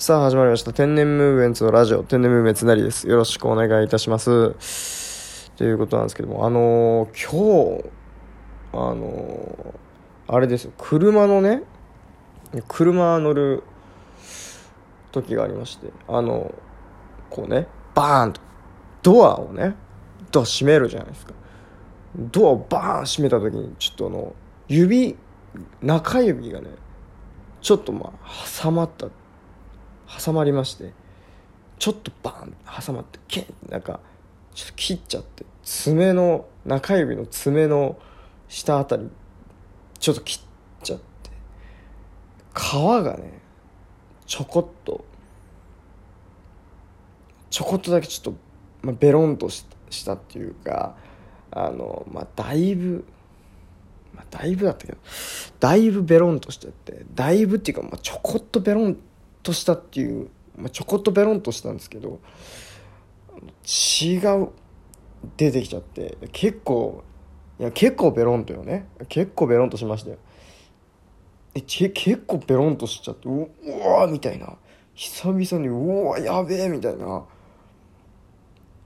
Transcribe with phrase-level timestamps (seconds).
[0.00, 0.72] さあ始まりました。
[0.72, 2.02] 天然ムーブメンツのラジオ。
[2.02, 3.06] 天然ムーブメンツなりです。
[3.06, 5.50] よろしくお願いいたします。
[5.56, 6.46] ということなんですけども。
[6.46, 7.90] あのー、今日
[8.72, 10.72] あのー、あれですよ。
[10.78, 11.64] 車のね
[12.66, 13.62] 車乗る
[15.12, 15.92] 時がありまして。
[16.08, 16.54] あの
[17.28, 18.40] こうねバーンと
[19.02, 19.74] ドアをね
[20.32, 21.34] ドア閉めるじゃないですか。
[22.16, 24.34] ドアをバーン閉めた時にちょっとあの
[24.66, 25.18] 指
[25.82, 26.70] 中指がね
[27.60, 29.08] ちょっとまあ挟まった
[30.18, 30.92] 挟まりまして
[31.78, 34.00] ちょっとバーン挟まってケンなんか
[34.54, 37.98] ちょっと切っちゃって爪の中指の爪の
[38.48, 39.08] 下あたり
[39.98, 40.40] ちょっと切っ
[40.82, 41.30] ちゃって
[42.54, 43.40] 皮がね
[44.26, 45.04] ちょこっと
[47.50, 48.40] ちょこっとだけちょっと、
[48.82, 49.66] まあ、ベロンとし
[50.04, 50.96] たっていうか
[51.50, 53.04] あのまあだいぶ
[54.30, 54.98] だいぶだったけど
[55.58, 58.96] だいぶベロンとしちゃってだいぶっていうか、まあ、ちょこっとベロン
[59.42, 62.20] としたっていう、まあ、ちょこっとベロンとしたんですけど
[63.62, 64.48] 血が
[65.36, 67.04] 出てきちゃって結構
[67.60, 68.88] いや結構ベロンとよね。
[69.10, 70.16] 結構ベロンとしましたよ。
[71.54, 73.50] え結構ベロンとしちゃってう
[73.86, 74.56] わみたいな。
[74.94, 77.24] 久々にうわやべえみたいな。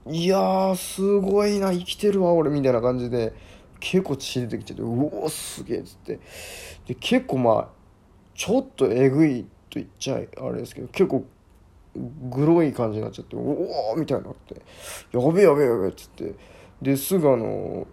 [0.07, 3.33] いやすごいな生きてるわ俺みたいな感じで
[3.79, 6.19] 結構血出てきちゃってうおすげえっつって。
[6.85, 7.67] で結構まあ
[8.33, 11.25] ちょっとえぐい言っちゃあれですけど結構
[12.29, 13.39] グロい感じになっちゃってお
[13.91, 14.55] おみたいになって
[15.11, 16.33] やべえやべえやべえっつって
[16.81, 17.87] ですぐあの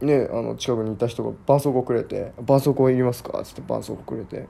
[0.00, 4.48] ねあの近くにいた人が絆創膏くれて「絆創膏いりますか?」っつって絆創膏くれてで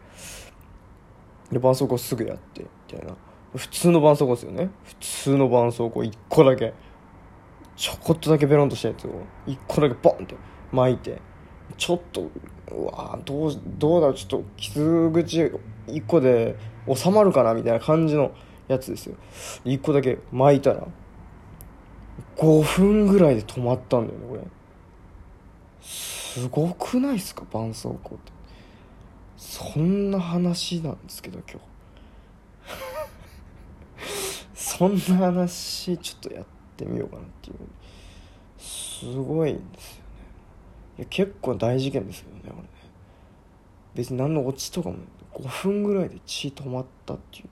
[1.53, 3.17] 絆創膏すぐやってみたいな
[3.55, 6.75] 普通の絆創膏ですよね普通の絆創膏1個だけ
[7.77, 9.11] ちょこっとだけベロンとしたやつを
[9.47, 10.35] 1個だけボンって
[10.73, 11.21] 巻いて
[11.77, 12.29] ちょっと
[12.71, 15.53] うわどうどうだろうちょっと傷口
[15.87, 16.57] 1個で
[16.95, 18.33] 収まるかなみたいな感じの
[18.69, 19.17] やつですよ。
[19.65, 20.87] 1個だけ巻いたら。
[22.37, 24.43] 5分ぐらいで止まったんだよねこれ。
[25.83, 28.33] すごくないっすか絆創膏って。
[29.37, 31.67] そんな話なんですけど今日。
[34.55, 36.45] そんな話ちょっとやっ
[36.77, 37.57] てみようかなっていう。
[38.59, 40.05] すごいんですよ。
[40.99, 42.63] や結構大事件ですけどねこれ。
[42.63, 42.69] ね
[43.95, 44.97] 別に何のオチとかも
[45.35, 47.49] 5分ぐらいで血止まったっていう。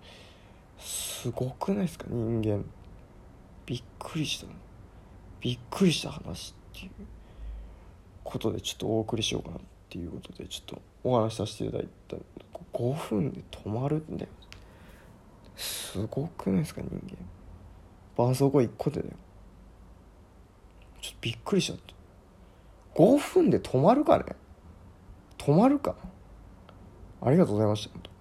[0.79, 2.07] すごくないですか？
[2.09, 2.65] 人間。
[3.65, 4.47] びっくりした
[5.41, 6.91] びっくりした話っていう
[8.23, 12.17] ことでちょっとお送りしようかなっていうことでちょっとお話しさせていただいた。
[12.73, 14.31] 5分で止まるんだよ。
[15.57, 16.83] すごくないですか？
[16.83, 17.17] 人間。
[18.17, 19.15] 絆創膏1個でだよ。
[21.01, 21.96] ちょっとびっくりしちゃった。
[22.97, 24.25] 5分で止まるかね？
[25.39, 25.95] 止まるか？
[27.23, 28.16] ありがとうございました。